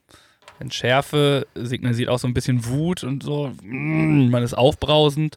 Denn 0.58 0.70
Schärfe 0.70 1.46
signalisiert 1.54 2.10
auch 2.10 2.18
so 2.18 2.26
ein 2.26 2.34
bisschen 2.34 2.66
Wut 2.66 3.04
und 3.04 3.22
so, 3.22 3.52
mm, 3.62 4.28
man 4.28 4.42
ist 4.42 4.54
aufbrausend. 4.54 5.36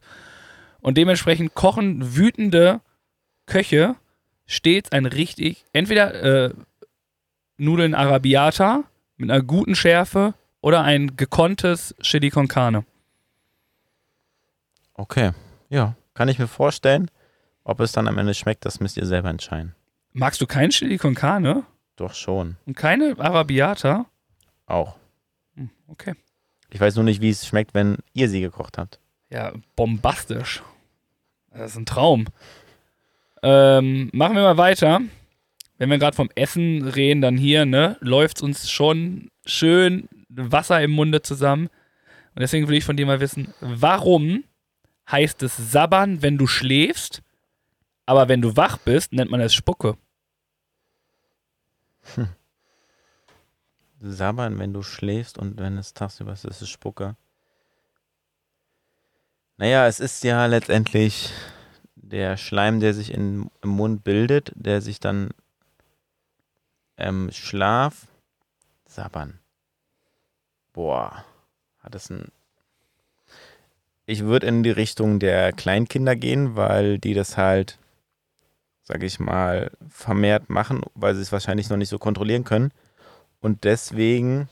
Und 0.80 0.98
dementsprechend 0.98 1.54
kochen 1.54 2.16
wütende 2.16 2.80
Köche 3.46 3.94
stets 4.46 4.92
ein 4.92 5.06
richtig, 5.06 5.64
entweder 5.72 6.14
äh, 6.22 6.54
Nudeln 7.56 7.94
Arabiata 7.94 8.84
mit 9.16 9.30
einer 9.30 9.42
guten 9.42 9.76
Schärfe 9.76 10.34
oder 10.60 10.82
ein 10.82 11.16
gekonntes 11.16 11.94
Chili 12.02 12.30
con 12.30 12.48
Carne. 12.48 12.84
Okay, 14.94 15.32
ja, 15.68 15.94
kann 16.14 16.28
ich 16.28 16.38
mir 16.38 16.46
vorstellen. 16.48 17.10
Ob 17.64 17.80
es 17.80 17.92
dann 17.92 18.08
am 18.08 18.18
Ende 18.18 18.34
schmeckt, 18.34 18.64
das 18.66 18.80
müsst 18.80 18.96
ihr 18.98 19.06
selber 19.06 19.30
entscheiden. 19.30 19.74
Magst 20.12 20.40
du 20.40 20.46
kein 20.46 20.70
Chili 20.70 20.98
con 20.98 21.14
Carne 21.14 21.64
Doch 21.96 22.14
schon, 22.14 22.56
und 22.66 22.76
keine 22.76 23.16
Arabiata? 23.18 24.06
auch. 24.66 24.96
Hm, 25.56 25.70
Okay. 25.88 26.14
Ich 26.70 26.80
weiß 26.80 26.96
nur 26.96 27.04
nicht, 27.04 27.20
wie 27.20 27.30
es 27.30 27.46
schmeckt, 27.46 27.72
wenn 27.74 27.98
ihr 28.14 28.28
sie 28.28 28.40
gekocht 28.40 28.78
habt. 28.78 28.98
Ja, 29.30 29.52
bombastisch. 29.76 30.62
Das 31.52 31.70
ist 31.72 31.76
ein 31.76 31.86
Traum. 31.86 32.26
Ähm, 33.42 34.10
machen 34.12 34.34
wir 34.36 34.42
mal 34.42 34.56
weiter. 34.56 35.00
Wenn 35.78 35.90
wir 35.90 35.98
gerade 35.98 36.16
vom 36.16 36.30
Essen 36.34 36.86
reden, 36.88 37.20
dann 37.20 37.36
hier, 37.36 37.64
ne, 37.66 37.96
läuft 38.00 38.42
uns 38.42 38.70
schon 38.70 39.30
schön 39.46 40.08
Wasser 40.28 40.82
im 40.82 40.90
Munde 40.92 41.22
zusammen. 41.22 41.66
Und 42.34 42.40
deswegen 42.40 42.66
will 42.68 42.76
ich 42.76 42.84
von 42.84 42.96
dir 42.96 43.06
mal 43.06 43.20
wissen, 43.20 43.54
warum 43.60 44.42
heißt 45.10 45.42
es 45.42 45.56
sabbern, 45.56 46.22
wenn 46.22 46.38
du 46.38 46.46
schläfst, 46.46 47.22
aber 48.06 48.28
wenn 48.28 48.42
du 48.42 48.56
wach 48.56 48.78
bist, 48.78 49.12
nennt 49.12 49.30
man 49.30 49.40
es 49.40 49.54
Spucke? 49.54 49.96
Sabbern, 54.00 54.58
wenn 54.58 54.72
du 54.72 54.82
schläfst 54.82 55.38
und 55.38 55.58
wenn 55.58 55.78
es 55.78 55.94
tagsüber 55.94 56.32
ist, 56.32 56.44
ist 56.44 56.60
es 56.62 56.68
Spucke. 56.68 57.16
Naja, 59.56 59.86
es 59.86 60.00
ist 60.00 60.24
ja 60.24 60.46
letztendlich 60.46 61.32
der 61.94 62.36
Schleim, 62.36 62.80
der 62.80 62.92
sich 62.92 63.12
in, 63.12 63.50
im 63.62 63.70
Mund 63.70 64.04
bildet, 64.04 64.52
der 64.54 64.82
sich 64.82 65.00
dann 65.00 65.30
ähm, 66.96 67.30
Schlaf. 67.32 68.06
Sabbern. 68.86 69.40
Boah, 70.72 71.24
hat 71.78 71.94
es 71.94 72.10
ein. 72.10 72.30
Ich 74.06 74.24
würde 74.24 74.46
in 74.46 74.62
die 74.62 74.70
Richtung 74.70 75.18
der 75.18 75.52
Kleinkinder 75.52 76.14
gehen, 76.14 76.56
weil 76.56 76.98
die 76.98 77.14
das 77.14 77.36
halt, 77.36 77.78
sag 78.82 79.02
ich 79.02 79.18
mal, 79.18 79.70
vermehrt 79.88 80.50
machen, 80.50 80.82
weil 80.94 81.14
sie 81.14 81.22
es 81.22 81.32
wahrscheinlich 81.32 81.70
noch 81.70 81.78
nicht 81.78 81.88
so 81.88 81.98
kontrollieren 81.98 82.44
können. 82.44 82.70
Und 83.40 83.64
deswegen, 83.64 84.48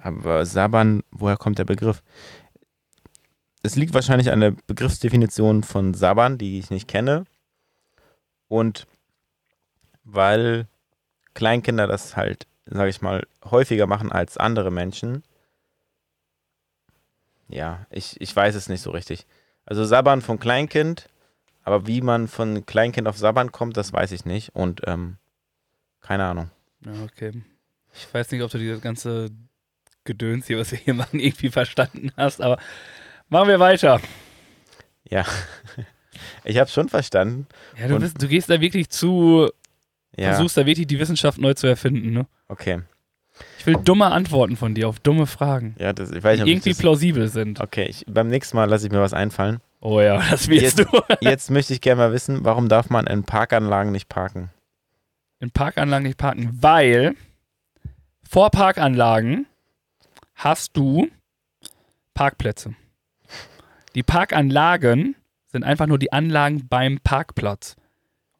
aber 0.00 0.44
Sabbern, 0.44 1.02
woher 1.10 1.36
kommt 1.36 1.58
der 1.58 1.64
Begriff? 1.64 2.02
Es 3.62 3.76
liegt 3.76 3.94
wahrscheinlich 3.94 4.30
an 4.30 4.40
der 4.40 4.54
Begriffsdefinition 4.66 5.62
von 5.62 5.94
Sabbern, 5.94 6.36
die 6.36 6.58
ich 6.58 6.70
nicht 6.70 6.88
kenne. 6.88 7.24
Und 8.48 8.86
weil 10.04 10.66
Kleinkinder 11.34 11.86
das 11.86 12.16
halt, 12.16 12.46
sage 12.66 12.90
ich 12.90 13.00
mal, 13.00 13.26
häufiger 13.44 13.86
machen 13.86 14.12
als 14.12 14.36
andere 14.36 14.70
Menschen. 14.70 15.22
Ja, 17.52 17.86
ich, 17.90 18.20
ich 18.20 18.34
weiß 18.34 18.54
es 18.54 18.68
nicht 18.68 18.80
so 18.80 18.90
richtig. 18.90 19.26
Also 19.66 19.84
Sabbern 19.84 20.22
von 20.22 20.38
Kleinkind, 20.40 21.08
aber 21.62 21.86
wie 21.86 22.00
man 22.00 22.26
von 22.28 22.66
Kleinkind 22.66 23.06
auf 23.06 23.18
Sabbern 23.18 23.52
kommt, 23.52 23.76
das 23.76 23.92
weiß 23.92 24.12
ich 24.12 24.24
nicht. 24.24 24.54
Und 24.54 24.80
ähm, 24.86 25.18
keine 26.00 26.24
Ahnung. 26.24 26.50
Ja, 26.84 26.92
okay. 27.04 27.32
Ich 27.94 28.12
weiß 28.12 28.30
nicht, 28.32 28.42
ob 28.42 28.50
du 28.50 28.58
dieses 28.58 28.80
ganze 28.80 29.30
Gedöns 30.04 30.46
hier, 30.46 30.58
was 30.58 30.72
wir 30.72 30.78
hier 30.78 30.94
machen, 30.94 31.20
irgendwie 31.20 31.50
verstanden 31.50 32.10
hast, 32.16 32.40
aber 32.40 32.58
machen 33.28 33.48
wir 33.48 33.60
weiter. 33.60 34.00
Ja, 35.08 35.24
ich 36.44 36.58
habe 36.58 36.70
schon 36.70 36.88
verstanden. 36.88 37.46
Ja, 37.78 37.88
du, 37.88 37.98
bist, 37.98 38.20
du 38.20 38.28
gehst 38.28 38.48
da 38.50 38.60
wirklich 38.60 38.88
zu, 38.88 39.48
Ja, 40.16 40.30
versuchst 40.30 40.56
da 40.56 40.66
wirklich 40.66 40.86
die 40.86 40.98
Wissenschaft 40.98 41.38
neu 41.38 41.54
zu 41.54 41.66
erfinden, 41.66 42.12
ne? 42.12 42.26
okay. 42.48 42.82
Ich 43.58 43.66
will 43.66 43.76
dumme 43.76 44.06
Antworten 44.12 44.56
von 44.56 44.74
dir 44.74 44.88
auf 44.88 44.98
dumme 45.00 45.26
Fragen, 45.26 45.74
Ja, 45.78 45.92
das, 45.92 46.10
ich 46.10 46.22
weiß 46.22 46.38
nicht, 46.38 46.46
die 46.46 46.50
ich 46.50 46.56
irgendwie 46.56 46.70
das, 46.70 46.78
plausibel 46.78 47.28
sind. 47.28 47.60
Okay, 47.60 47.86
ich, 47.88 48.04
beim 48.08 48.28
nächsten 48.28 48.56
Mal 48.56 48.68
lasse 48.68 48.86
ich 48.86 48.92
mir 48.92 49.00
was 49.00 49.14
einfallen. 49.14 49.60
Oh 49.80 50.00
ja, 50.00 50.22
das 50.30 50.48
wirst 50.48 50.78
Jetzt- 50.78 50.92
du. 50.92 51.02
Jetzt 51.20 51.50
möchte 51.50 51.72
ich 51.72 51.80
gerne 51.80 52.00
mal 52.02 52.12
wissen, 52.12 52.44
warum 52.44 52.68
darf 52.68 52.90
man 52.90 53.06
in 53.06 53.24
Parkanlagen 53.24 53.90
nicht 53.92 54.08
parken? 54.08 54.50
In 55.40 55.50
Parkanlagen 55.50 56.06
nicht 56.06 56.18
parken, 56.18 56.50
weil 56.60 57.14
vor 58.28 58.50
Parkanlagen 58.50 59.46
hast 60.34 60.76
du 60.76 61.08
Parkplätze. 62.14 62.74
Die 63.94 64.02
Parkanlagen 64.02 65.16
sind 65.48 65.64
einfach 65.64 65.86
nur 65.86 65.98
die 65.98 66.12
Anlagen 66.12 66.66
beim 66.68 66.98
Parkplatz. 67.02 67.76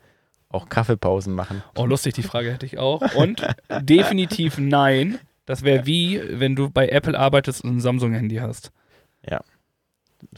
auch 0.50 0.68
Kaffeepausen 0.68 1.34
machen? 1.34 1.64
Oh, 1.76 1.86
lustig, 1.86 2.16
die 2.16 2.24
Frage 2.24 2.52
hätte 2.52 2.66
ich 2.66 2.80
auch. 2.80 3.16
Und 3.16 3.42
definitiv 3.80 4.58
nein. 4.58 5.20
Das 5.46 5.64
wäre 5.64 5.86
wie, 5.86 6.22
wenn 6.38 6.58
du 6.58 6.70
bei 6.70 6.90
Apple 6.90 7.18
arbeitest 7.18 7.64
und 7.64 7.78
ein 7.78 7.80
Samsung-Handy 7.80 8.36
hast. 8.36 8.74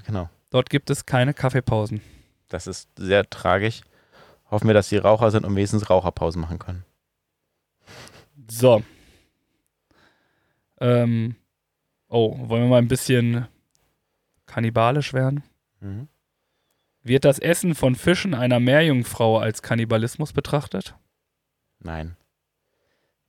Genau. 0.06 0.30
Dort 0.50 0.70
gibt 0.70 0.90
es 0.90 1.06
keine 1.06 1.34
Kaffeepausen. 1.34 2.02
Das 2.50 2.68
ist 2.68 2.90
sehr 2.96 3.30
tragisch. 3.30 3.82
Hoffen 4.52 4.68
wir, 4.68 4.74
dass 4.74 4.90
die 4.90 4.98
Raucher 4.98 5.32
sind 5.32 5.46
und 5.46 5.56
wenigstens 5.56 5.90
Raucherpausen 5.90 6.42
machen 6.42 6.60
können. 6.60 6.86
So. 8.50 8.84
Ähm. 10.80 11.36
Oh, 12.08 12.38
wollen 12.48 12.64
wir 12.64 12.70
mal 12.70 12.78
ein 12.78 12.88
bisschen 12.88 13.48
kannibalisch 14.46 15.14
werden? 15.14 15.44
Mhm. 15.80 16.08
Wird 17.02 17.26
das 17.26 17.40
Essen 17.40 17.76
von 17.76 17.96
Fischen 17.96 18.34
einer 18.34 18.60
Meerjungfrau 18.60 19.38
als 19.40 19.62
Kannibalismus 19.62 20.34
betrachtet? 20.34 20.96
Nein. 21.80 22.16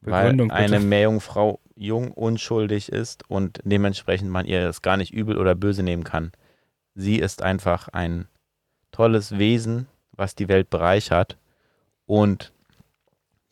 Begründung 0.00 0.50
Weil 0.50 0.64
eine 0.64 0.76
bitte. 0.76 0.86
Meerjungfrau 0.86 1.60
jung, 1.74 2.12
unschuldig 2.12 2.90
ist 2.90 3.28
und 3.28 3.60
dementsprechend 3.64 4.30
man 4.30 4.46
ihr 4.46 4.62
das 4.62 4.82
gar 4.82 4.96
nicht 4.96 5.12
übel 5.12 5.36
oder 5.36 5.54
böse 5.54 5.82
nehmen 5.82 6.04
kann. 6.04 6.32
Sie 6.98 7.18
ist 7.18 7.42
einfach 7.42 7.88
ein 7.88 8.26
tolles 8.90 9.38
Wesen, 9.38 9.86
was 10.12 10.34
die 10.34 10.48
Welt 10.48 10.70
bereichert 10.70 11.36
und 12.06 12.52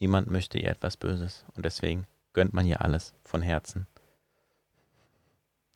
niemand 0.01 0.31
möchte 0.31 0.59
ihr 0.59 0.71
etwas 0.71 0.97
Böses 0.97 1.45
und 1.55 1.65
deswegen 1.67 2.07
gönnt 2.33 2.55
man 2.55 2.65
ihr 2.67 2.81
alles 2.81 3.13
von 3.23 3.43
Herzen. 3.43 3.87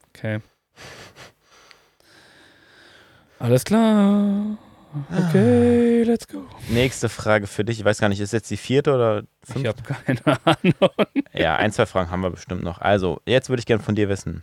Okay. 0.09 0.41
Alles 3.39 3.65
klar. 3.65 4.57
Okay, 5.29 6.03
let's 6.05 6.27
go. 6.27 6.45
Nächste 6.71 7.11
Frage 7.11 7.47
für 7.47 7.63
dich. 7.65 7.79
Ich 7.81 7.85
weiß 7.85 7.99
gar 8.01 8.09
nicht, 8.09 8.21
ist 8.21 8.33
jetzt 8.33 8.51
die 8.51 8.57
vierte 8.57 8.95
oder 8.95 9.25
Ich 9.47 9.53
fünfte? 9.53 9.69
habe 9.69 9.83
keine 9.83 10.39
Ahnung. 10.47 10.91
Ja, 11.35 11.57
ein, 11.57 11.71
zwei 11.71 11.85
Fragen 11.85 12.11
haben 12.11 12.23
wir 12.23 12.31
bestimmt 12.31 12.63
noch. 12.65 12.81
Also, 12.81 13.21
jetzt 13.27 13.51
würde 13.51 13.61
ich 13.61 13.67
gerne 13.67 13.83
von 13.83 13.95
dir 13.95 14.09
wissen. 14.09 14.43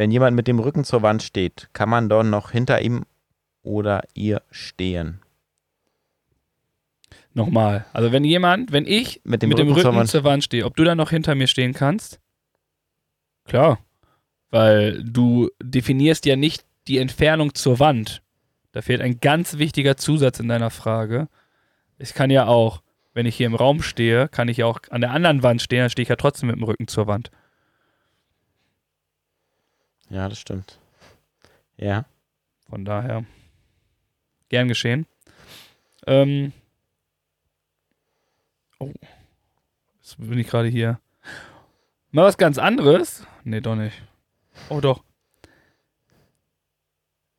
Wenn 0.00 0.10
jemand 0.10 0.34
mit 0.34 0.48
dem 0.48 0.58
Rücken 0.60 0.84
zur 0.84 1.02
Wand 1.02 1.22
steht, 1.22 1.68
kann 1.74 1.90
man 1.90 2.08
dort 2.08 2.24
noch 2.24 2.52
hinter 2.52 2.80
ihm 2.80 3.04
oder 3.60 4.02
ihr 4.14 4.40
stehen? 4.50 5.20
Nochmal. 7.34 7.84
Also 7.92 8.10
wenn 8.10 8.24
jemand, 8.24 8.72
wenn 8.72 8.86
ich 8.86 9.20
Mit 9.24 9.42
dem 9.42 9.50
mit 9.50 9.58
dem 9.58 9.68
Rücken 9.68 9.80
Rücken 9.80 10.06
zur 10.06 10.06
zur 10.06 10.24
Wand. 10.24 10.32
Wand, 10.32 10.44
stehe, 10.44 10.64
ob 10.64 10.74
du 10.74 10.84
dann 10.84 10.96
noch 10.96 11.10
hinter 11.10 11.34
mir 11.34 11.48
stehen 11.48 11.74
kannst? 11.74 12.18
Klar. 13.44 13.78
Weil 14.48 15.04
du 15.04 15.50
definierst 15.62 16.24
ja 16.24 16.34
nicht 16.34 16.64
die 16.88 16.96
Entfernung 16.96 17.54
zur 17.54 17.78
Wand. 17.78 18.22
Da 18.72 18.80
fehlt 18.80 19.02
ein 19.02 19.20
ganz 19.20 19.58
wichtiger 19.58 19.98
Zusatz 19.98 20.40
in 20.40 20.48
deiner 20.48 20.70
Frage. 20.70 21.28
Ich 21.98 22.14
kann 22.14 22.30
ja 22.30 22.46
auch, 22.46 22.80
wenn 23.12 23.26
ich 23.26 23.36
hier 23.36 23.48
im 23.48 23.54
Raum 23.54 23.82
stehe, 23.82 24.28
kann 24.28 24.48
ich 24.48 24.56
ja 24.56 24.64
auch 24.64 24.80
an 24.88 25.02
der 25.02 25.10
anderen 25.10 25.42
Wand 25.42 25.60
stehen, 25.60 25.80
dann 25.80 25.90
stehe 25.90 26.04
ich 26.04 26.08
ja 26.08 26.16
trotzdem 26.16 26.46
mit 26.46 26.56
dem 26.56 26.64
Rücken 26.64 26.88
zur 26.88 27.06
Wand. 27.06 27.30
Ja, 30.10 30.28
das 30.28 30.38
stimmt. 30.38 30.78
Ja. 31.76 32.04
Von 32.68 32.84
daher, 32.84 33.24
gern 34.48 34.68
geschehen. 34.68 35.06
Ähm, 36.06 36.52
oh, 38.78 38.92
jetzt 40.00 40.16
bin 40.18 40.38
ich 40.38 40.46
gerade 40.46 40.68
hier. 40.68 41.00
Mal 42.10 42.24
was 42.24 42.38
ganz 42.38 42.58
anderes. 42.58 43.26
Nee, 43.44 43.60
doch 43.60 43.76
nicht. 43.76 44.02
Oh, 44.68 44.80
doch. 44.80 45.04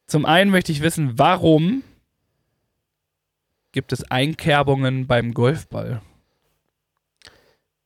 Zum 0.08 0.25
einen 0.25 0.51
möchte 0.51 0.72
ich 0.72 0.82
wissen, 0.82 1.18
warum 1.18 1.84
gibt 3.72 3.94
es 3.94 4.10
Einkerbungen 4.10 5.08
beim 5.08 5.34
Golfball? 5.34 6.01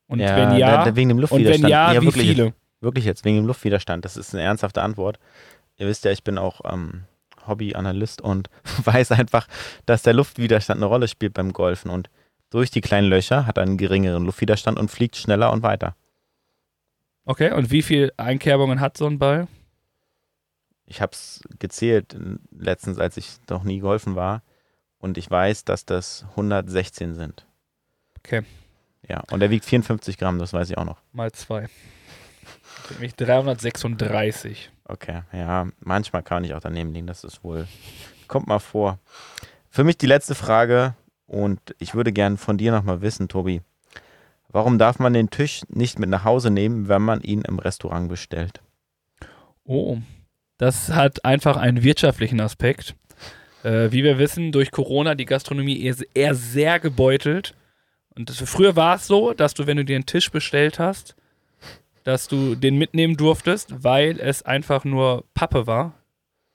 Und 0.08 0.20
ja, 0.20 0.36
wenn 0.36 0.58
ja, 0.58 0.96
wegen 0.96 1.10
dem 1.10 1.18
und 1.18 1.22
Luftwiderstand. 1.22 1.64
wenn 1.64 1.70
ja, 1.70 2.02
wie 2.02 2.06
wirklich, 2.06 2.28
viele? 2.28 2.54
Wirklich 2.86 3.06
jetzt, 3.06 3.26
wegen 3.26 3.38
dem 3.38 3.48
Luftwiderstand. 3.48 4.06
Das 4.06 4.16
ist 4.16 4.36
eine 4.36 4.44
ernsthafte 4.44 4.84
Antwort. 4.84 5.18
Ihr 5.78 5.88
wisst 5.88 6.06
ja, 6.06 6.12
ich 6.12 6.24
bin 6.24 6.38
auch 6.38 6.62
ähm, 6.72 7.06
Hobbyanalyst 7.48 8.22
und 8.22 8.52
weiß 8.84 9.12
einfach, 9.12 9.48
dass 9.88 10.04
der 10.04 10.14
Luftwiderstand 10.14 10.78
eine 10.78 10.86
Rolle 10.86 11.08
spielt 11.08 11.34
beim 11.34 11.52
Golfen. 11.52 11.90
Und 11.90 12.12
durch 12.52 12.70
die 12.70 12.82
kleinen 12.82 13.10
Löcher 13.10 13.48
hat 13.48 13.58
er 13.58 13.64
einen 13.64 13.78
geringeren 13.78 14.24
Luftwiderstand 14.24 14.78
und 14.78 14.92
fliegt 14.92 15.16
schneller 15.16 15.52
und 15.52 15.64
weiter. 15.64 15.96
Okay, 17.26 17.52
und 17.54 17.72
wie 17.72 17.82
viele 17.82 18.14
Einkerbungen 18.18 18.80
hat 18.80 18.98
so 18.98 19.08
ein 19.08 19.18
Ball? 19.18 19.48
Ich 20.86 21.02
habe 21.02 21.14
es 21.14 21.42
gezählt 21.58 22.14
äh, 22.14 22.38
letztens, 22.56 23.00
als 23.00 23.18
ich 23.18 23.38
noch 23.50 23.64
nie 23.64 23.80
golfen 23.80 24.16
war. 24.16 24.44
Und 25.00 25.18
ich 25.18 25.30
weiß, 25.30 25.66
dass 25.66 25.86
das 25.86 26.24
116 26.32 27.16
sind. 27.16 27.48
Okay. 28.20 28.44
Ja, 29.08 29.24
und 29.32 29.42
er 29.42 29.50
wiegt 29.50 29.66
54 29.66 30.20
Gramm, 30.20 30.38
das 30.38 30.54
weiß 30.54 30.70
ich 30.70 30.78
auch 30.78 30.86
noch. 30.86 31.02
Mal 31.12 31.32
zwei. 31.32 31.68
Nämlich 32.92 33.16
336. 33.16 34.72
Okay, 34.88 35.22
ja, 35.34 35.68
manchmal 35.80 36.24
kann 36.24 36.44
ich 36.44 36.54
auch 36.54 36.60
daneben 36.60 36.94
liegen, 36.94 37.08
das 37.08 37.24
ist 37.24 37.44
wohl, 37.44 37.68
kommt 38.28 38.48
mal 38.48 38.60
vor. 38.60 39.00
Für 39.70 39.84
mich 39.84 39.98
die 39.98 40.06
letzte 40.06 40.36
Frage 40.36 40.96
und 41.28 41.60
ich 41.80 41.96
würde 41.96 42.14
gern 42.14 42.38
von 42.38 42.58
dir 42.58 42.72
nochmal 42.72 43.02
wissen, 43.02 43.28
Tobi. 43.28 43.62
Warum 44.50 44.78
darf 44.78 45.00
man 45.00 45.14
den 45.14 45.30
Tisch 45.30 45.64
nicht 45.68 46.00
mit 46.00 46.10
nach 46.10 46.24
Hause 46.24 46.50
nehmen, 46.50 46.88
wenn 46.88 47.02
man 47.02 47.22
ihn 47.22 47.42
im 47.42 47.60
Restaurant 47.60 48.08
bestellt? 48.08 48.62
Oh, 49.66 49.98
das 50.58 50.90
hat 50.90 51.26
einfach 51.26 51.58
einen 51.58 51.84
wirtschaftlichen 51.84 52.40
Aspekt. 52.40 52.96
Äh, 53.64 53.92
wie 53.92 54.04
wir 54.04 54.20
wissen, 54.20 54.52
durch 54.52 54.72
Corona 54.72 55.16
die 55.16 55.26
Gastronomie 55.26 55.82
eher, 55.82 55.96
eher 56.14 56.36
sehr 56.36 56.80
gebeutelt. 56.80 57.56
Und 58.16 58.30
das, 58.30 58.38
früher 58.50 58.76
war 58.76 58.96
es 58.96 59.08
so, 59.08 59.34
dass 59.34 59.56
du, 59.56 59.68
wenn 59.68 59.78
du 59.78 59.84
dir 59.84 59.96
einen 59.96 60.06
Tisch 60.06 60.32
bestellt 60.32 60.80
hast, 60.80 61.16
dass 62.06 62.28
du 62.28 62.56
den 62.56 62.78
mitnehmen 62.78 63.18
durftest, 63.18 63.84
weil 63.84 64.20
es 64.20 64.44
einfach 64.44 64.86
nur 64.86 65.26
Pappe 65.34 65.68
war 65.68 65.94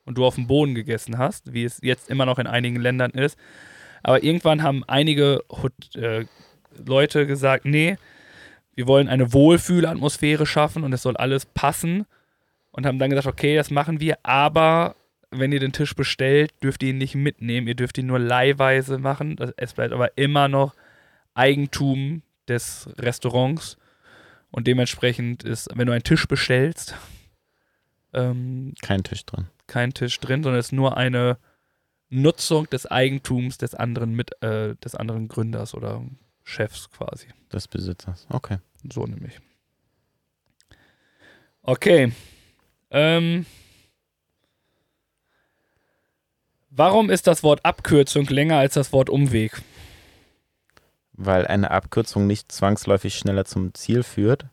und 0.06 0.16
du 0.16 0.24
auf 0.24 0.36
dem 0.36 0.46
Boden 0.46 0.74
gegessen 0.74 1.18
hast, 1.18 1.52
wie 1.52 1.64
es 1.64 1.80
jetzt 1.82 2.08
immer 2.08 2.24
noch 2.24 2.38
in 2.38 2.46
einigen 2.46 2.76
Ländern 2.76 3.10
ist. 3.10 3.36
Aber 4.02 4.22
irgendwann 4.22 4.62
haben 4.62 4.84
einige 4.86 5.42
äh, 5.96 6.24
Leute 6.86 7.26
gesagt, 7.26 7.64
nee, 7.64 7.98
wir 8.76 8.86
wollen 8.86 9.08
eine 9.08 9.32
Wohlfühlatmosphäre 9.32 10.46
schaffen 10.46 10.84
und 10.84 10.92
es 10.92 11.02
soll 11.02 11.16
alles 11.16 11.46
passen 11.46 12.06
und 12.70 12.86
haben 12.86 13.00
dann 13.00 13.10
gesagt, 13.10 13.26
okay, 13.26 13.56
das 13.56 13.70
machen 13.70 14.00
wir, 14.00 14.18
aber 14.22 14.94
wenn 15.32 15.52
ihr 15.52 15.60
den 15.60 15.72
Tisch 15.72 15.94
bestellt, 15.96 16.52
dürft 16.62 16.82
ihr 16.84 16.90
ihn 16.90 16.98
nicht 16.98 17.16
mitnehmen, 17.16 17.66
ihr 17.66 17.74
dürft 17.74 17.98
ihn 17.98 18.06
nur 18.06 18.20
leihweise 18.20 18.98
machen. 18.98 19.36
Es 19.56 19.74
bleibt 19.74 19.92
aber 19.92 20.16
immer 20.16 20.48
noch 20.48 20.74
Eigentum 21.34 22.22
des 22.48 22.88
Restaurants 22.98 23.76
und 24.50 24.66
dementsprechend 24.66 25.42
ist, 25.44 25.68
wenn 25.74 25.86
du 25.86 25.92
einen 25.92 26.02
Tisch 26.04 26.26
bestellst, 26.26 26.94
ähm, 28.12 28.74
Kein 28.82 29.04
Tisch 29.04 29.24
drin. 29.24 29.46
kein 29.66 29.94
Tisch 29.94 30.18
drin, 30.20 30.42
sondern 30.42 30.58
es 30.58 30.66
ist 30.66 30.72
nur 30.72 30.96
eine 30.96 31.38
Nutzung 32.08 32.68
des 32.70 32.86
Eigentums 32.86 33.56
des 33.58 33.74
anderen 33.74 34.12
mit 34.14 34.42
äh, 34.42 34.74
des 34.76 34.96
anderen 34.96 35.28
Gründers 35.28 35.74
oder 35.74 36.02
Chefs 36.42 36.90
quasi. 36.90 37.28
Des 37.52 37.68
Besitzers. 37.68 38.26
Okay. 38.30 38.58
So 38.92 39.06
nämlich. 39.06 39.38
Okay. 41.62 42.12
Ähm, 42.90 43.46
warum 46.70 47.10
ist 47.10 47.28
das 47.28 47.44
Wort 47.44 47.64
Abkürzung 47.64 48.26
länger 48.26 48.56
als 48.58 48.74
das 48.74 48.92
Wort 48.92 49.08
Umweg? 49.10 49.62
Weil 51.12 51.46
eine 51.46 51.70
Abkürzung 51.70 52.26
nicht 52.26 52.50
zwangsläufig 52.52 53.14
schneller 53.14 53.44
zum 53.44 53.74
Ziel 53.74 54.02
führt, 54.02 54.46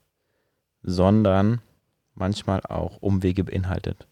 sondern 0.81 1.61
manchmal 2.13 2.61
auch 2.61 2.97
Umwege 2.97 3.43
beinhaltet. 3.43 4.07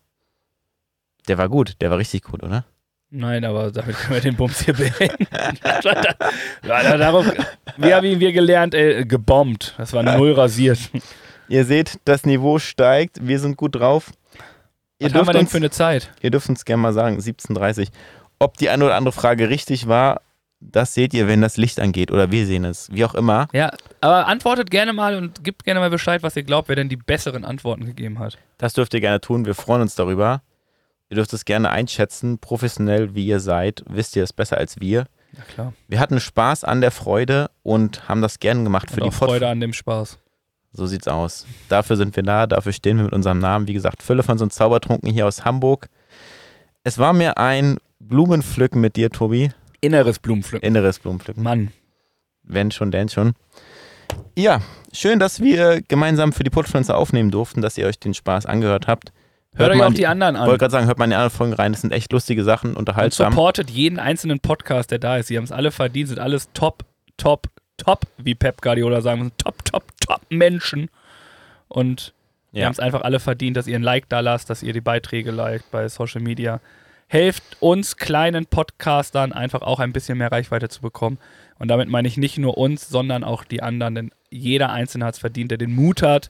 Der 1.27 1.38
war 1.38 1.49
gut, 1.49 1.81
der 1.81 1.89
war 1.89 1.97
richtig 1.97 2.23
gut, 2.23 2.43
oder? 2.43 2.65
Nein, 3.10 3.45
aber 3.45 3.71
damit 3.71 3.95
können 3.95 4.15
wir 4.15 4.21
den 4.21 4.36
Bums 4.36 4.62
hier 4.62 4.73
beenden. 4.73 5.27
darum, 6.63 7.31
wir 7.77 7.95
haben 7.95 8.05
ihn 8.05 8.19
wir 8.19 8.31
gelernt, 8.34 8.73
äh, 8.73 9.05
gebombt. 9.05 9.73
Das 9.77 9.93
war 9.93 10.03
null 10.03 10.34
rasiert. 10.34 10.79
Ihr 11.47 11.65
seht, 11.65 11.99
das 12.05 12.25
Niveau 12.25 12.60
steigt, 12.60 13.25
wir 13.25 13.39
sind 13.39 13.58
gut 13.58 13.75
drauf. 13.75 14.12
Ihr 14.99 15.08
Was 15.08 15.13
haben 15.13 15.27
wir 15.27 15.34
denn 15.34 15.41
uns, 15.41 15.51
für 15.51 15.58
eine 15.58 15.69
Zeit? 15.69 16.12
ihr 16.21 16.31
dürft 16.31 16.49
uns 16.49 16.65
gerne 16.65 16.81
mal 16.81 16.93
sagen, 16.93 17.19
17.30 17.19 17.89
Ob 18.39 18.58
die 18.58 18.69
eine 18.69 18.86
oder 18.86 18.95
andere 18.95 19.12
Frage 19.12 19.49
richtig 19.49 19.88
war, 19.88 20.21
das 20.59 20.93
seht 20.93 21.13
ihr, 21.13 21.27
wenn 21.27 21.41
das 21.41 21.57
Licht 21.57 21.79
angeht 21.79 22.11
oder 22.11 22.31
wir 22.31 22.45
sehen 22.45 22.65
es. 22.65 22.89
Wie 22.91 23.05
auch 23.05 23.15
immer. 23.15 23.47
Ja, 23.53 23.71
aber 24.01 24.27
antwortet 24.27 24.71
gerne 24.71 24.93
mal 24.93 25.15
und 25.15 25.43
gebt 25.43 25.63
gerne 25.63 25.79
mal 25.79 25.89
Bescheid, 25.89 26.23
was 26.23 26.35
ihr 26.35 26.43
glaubt, 26.43 26.69
wer 26.69 26.75
denn 26.75 26.89
die 26.89 26.95
besseren 26.97 27.45
Antworten 27.45 27.85
gegeben 27.85 28.19
hat. 28.19 28.37
Das 28.57 28.73
dürft 28.73 28.93
ihr 28.93 29.01
gerne 29.01 29.21
tun. 29.21 29.45
Wir 29.45 29.55
freuen 29.55 29.81
uns 29.81 29.95
darüber. 29.95 30.41
Ihr 31.09 31.15
dürft 31.15 31.33
es 31.33 31.45
gerne 31.45 31.69
einschätzen, 31.69 32.39
professionell 32.39 33.13
wie 33.13 33.27
ihr 33.27 33.39
seid. 33.39 33.83
Wisst 33.87 34.15
ihr 34.15 34.23
es 34.23 34.33
besser 34.33 34.57
als 34.57 34.79
wir. 34.79 35.05
Ja, 35.33 35.43
klar. 35.43 35.73
Wir 35.87 35.99
hatten 35.99 36.19
Spaß 36.19 36.63
an 36.63 36.81
der 36.81 36.91
Freude 36.91 37.51
und 37.61 38.07
haben 38.09 38.21
das 38.21 38.39
gern 38.39 38.63
gemacht 38.63 38.89
für 38.89 39.01
Und 39.01 39.11
die 39.11 39.15
auch 39.15 39.19
Pod 39.19 39.29
Freude 39.29 39.47
an 39.47 39.59
dem 39.59 39.73
Spaß. 39.73 40.17
So 40.71 40.87
sieht's 40.87 41.07
aus. 41.07 41.45
Dafür 41.69 41.95
sind 41.95 42.15
wir 42.15 42.23
da, 42.23 42.47
dafür 42.47 42.73
stehen 42.73 42.97
wir 42.97 43.05
mit 43.05 43.13
unserem 43.13 43.39
Namen. 43.39 43.67
Wie 43.67 43.73
gesagt, 43.73 44.03
Fülle 44.03 44.23
von 44.23 44.37
so 44.37 44.47
Zaubertrunken 44.47 45.09
hier 45.09 45.25
aus 45.27 45.45
Hamburg. 45.45 45.87
Es 46.83 46.97
war 46.97 47.13
mir 47.13 47.37
ein 47.37 47.77
Blumenpflücken 47.99 48.81
mit 48.81 48.95
dir, 48.95 49.09
Tobi. 49.09 49.51
Inneres 49.86 50.19
Blumenpflücken. 50.19 50.67
Inneres 50.67 51.00
Blumenpflücken. 51.00 51.43
Mann. 51.43 51.71
Wenn 52.43 52.71
schon, 52.71 52.91
denn 52.91 53.10
schon. 53.10 53.34
Ja, 54.38 54.62
schön, 54.93 55.19
dass 55.19 55.41
wir 55.41 55.82
gemeinsam 55.82 56.32
für 56.34 56.43
die 56.43 56.50
Podfluencer 56.50 56.95
aufnehmen 56.98 57.32
durften, 57.32 57.62
dass 57.62 57.78
ihr 57.78 57.88
euch 57.88 58.00
den 58.00 58.13
Spaß 58.13 58.45
angehört 58.45 58.88
habt. 58.88 59.12
Hört 59.56 59.71
euch 59.71 59.78
mal 59.78 59.88
auch 59.88 59.93
die 59.93 60.06
anderen 60.08 60.36
Ich 60.36 60.41
wollte 60.41 60.52
an. 60.54 60.58
gerade 60.60 60.71
sagen, 60.71 60.88
hört 60.88 60.98
mal 61.00 61.06
in 61.06 61.12
die 61.12 61.15
anderen 61.15 61.36
Folgen 61.36 61.54
rein. 61.54 61.71
Das 61.71 61.82
sind 61.82 61.91
echt 61.91 62.12
lustige 62.12 62.43
Sachen, 62.43 62.71
Und 62.71 62.78
unterhaltsam. 62.78 63.32
supportet 63.32 63.69
jeden 63.69 64.00
einzelnen 64.00 64.39
Podcast, 64.41 64.91
der 64.91 65.00
da 65.00 65.17
ist. 65.17 65.28
Sie 65.28 65.38
haben 65.38 65.45
es 65.45 65.52
alle 65.54 65.71
verdient, 65.71 66.10
sind 66.10 66.19
alles 66.19 66.50
top, 66.54 66.84
top, 67.17 67.48
top, 67.78 68.02
wie 68.17 68.36
Pep 68.36 68.62
Guardiola 68.62 69.00
sagen 69.02 69.24
muss. 69.24 69.32
Top, 69.38 69.63
top, 69.63 69.84
top 70.02 70.21
Menschen. 70.30 70.89
Und 71.69 72.13
wir 72.52 72.62
Ja. 72.62 72.65
haben 72.67 72.74
es 72.74 72.80
einfach 72.80 73.02
alle 73.02 73.19
verdient, 73.21 73.56
dass 73.58 73.67
ihr 73.67 73.76
ein 73.78 73.84
Like 73.84 74.10
da 74.10 74.19
lasst, 74.19 74.50
dass 74.50 74.62
ihr 74.62 74.74
die 74.74 74.82
Beiträge 74.82 75.32
liked 75.32 75.71
bei 75.71 75.88
Social 75.88 76.21
Media. 76.21 76.60
Helft 77.07 77.43
uns 77.59 77.97
kleinen 77.97 78.47
Podcastern 78.47 79.31
einfach 79.31 79.61
auch 79.61 79.79
ein 79.79 79.93
bisschen 79.93 80.17
mehr 80.17 80.31
Reichweite 80.31 80.69
zu 80.69 80.81
bekommen. 80.81 81.19
Und 81.59 81.67
damit 81.67 81.87
meine 81.87 82.07
ich 82.07 82.17
nicht 82.17 82.37
nur 82.37 82.57
uns, 82.57 82.89
sondern 82.89 83.23
auch 83.23 83.43
die 83.43 83.61
anderen, 83.61 83.95
denn 83.95 84.11
jeder 84.29 84.71
Einzelne 84.71 85.05
hat 85.05 85.15
es 85.15 85.19
verdient, 85.19 85.51
der 85.51 85.57
den 85.57 85.73
Mut 85.73 86.01
hat, 86.01 86.29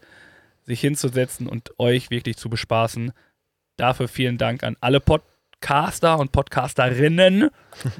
sich 0.63 0.81
hinzusetzen 0.81 1.47
und 1.47 1.79
euch 1.79 2.09
wirklich 2.09 2.37
zu 2.37 2.49
bespaßen. 2.49 3.13
Dafür 3.77 4.07
vielen 4.07 4.37
Dank 4.37 4.63
an 4.63 4.75
alle 4.81 4.99
Podcaster 4.99 6.19
und 6.19 6.31
Podcasterinnen, 6.31 7.49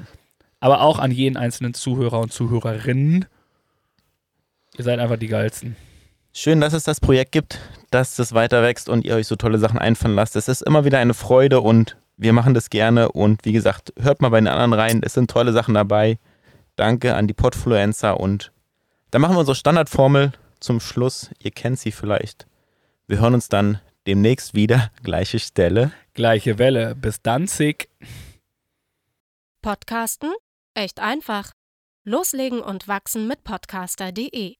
aber 0.60 0.82
auch 0.82 0.98
an 0.98 1.10
jeden 1.10 1.36
einzelnen 1.36 1.74
Zuhörer 1.74 2.20
und 2.20 2.32
Zuhörerinnen. 2.32 3.24
Ihr 4.76 4.84
seid 4.84 4.98
einfach 4.98 5.16
die 5.16 5.28
geilsten. 5.28 5.76
Schön, 6.32 6.60
dass 6.60 6.74
es 6.74 6.84
das 6.84 7.00
Projekt 7.00 7.32
gibt, 7.32 7.58
dass 7.90 8.16
das 8.16 8.34
weiter 8.34 8.62
wächst 8.62 8.90
und 8.90 9.06
ihr 9.06 9.14
euch 9.14 9.26
so 9.26 9.36
tolle 9.36 9.58
Sachen 9.58 9.78
einfallen 9.78 10.14
lasst. 10.14 10.36
Es 10.36 10.48
ist 10.48 10.60
immer 10.60 10.84
wieder 10.84 10.98
eine 10.98 11.14
Freude 11.14 11.62
und 11.62 11.96
wir 12.16 12.32
machen 12.32 12.54
das 12.54 12.70
gerne. 12.70 13.12
Und 13.12 13.44
wie 13.44 13.52
gesagt, 13.52 13.92
hört 13.98 14.20
mal 14.20 14.30
bei 14.30 14.40
den 14.40 14.48
anderen 14.48 14.72
rein. 14.72 15.00
Es 15.04 15.14
sind 15.14 15.30
tolle 15.30 15.52
Sachen 15.52 15.74
dabei. 15.74 16.18
Danke 16.76 17.14
an 17.14 17.26
die 17.26 17.34
Podfluencer 17.34 18.18
und 18.20 18.52
dann 19.10 19.22
machen 19.22 19.34
wir 19.34 19.40
unsere 19.40 19.54
Standardformel 19.54 20.32
zum 20.60 20.80
Schluss. 20.80 21.30
Ihr 21.38 21.50
kennt 21.50 21.78
sie 21.78 21.92
vielleicht. 21.92 22.46
Wir 23.06 23.20
hören 23.20 23.34
uns 23.34 23.48
dann 23.48 23.80
demnächst 24.06 24.54
wieder. 24.54 24.90
Gleiche 25.02 25.38
Stelle. 25.38 25.92
Gleiche 26.14 26.58
Welle. 26.58 26.94
Bis 26.94 27.22
dann, 27.22 27.46
Sick. 27.46 27.88
Podcasten? 29.62 30.32
Echt 30.74 31.00
einfach. 31.00 31.52
Loslegen 32.04 32.60
und 32.60 32.88
wachsen 32.88 33.26
mit 33.26 33.42
podcaster.de 33.42 34.56